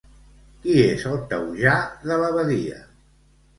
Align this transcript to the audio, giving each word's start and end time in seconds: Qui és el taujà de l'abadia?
Qui 0.63 0.77
és 0.85 1.05
el 1.09 1.19
taujà 1.35 1.75
de 2.09 2.19
l'abadia? 2.25 2.83